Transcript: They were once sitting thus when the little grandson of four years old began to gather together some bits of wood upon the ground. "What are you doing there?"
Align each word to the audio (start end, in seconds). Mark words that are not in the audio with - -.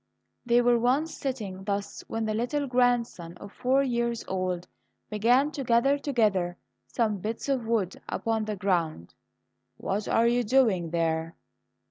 They 0.47 0.61
were 0.61 0.79
once 0.79 1.13
sitting 1.15 1.65
thus 1.65 2.03
when 2.07 2.25
the 2.25 2.33
little 2.33 2.65
grandson 2.65 3.37
of 3.37 3.53
four 3.53 3.83
years 3.83 4.25
old 4.27 4.67
began 5.11 5.51
to 5.51 5.63
gather 5.63 5.99
together 5.99 6.57
some 6.87 7.17
bits 7.19 7.47
of 7.47 7.67
wood 7.67 8.01
upon 8.09 8.45
the 8.45 8.55
ground. 8.55 9.13
"What 9.77 10.07
are 10.07 10.25
you 10.27 10.43
doing 10.43 10.89
there?" 10.89 11.35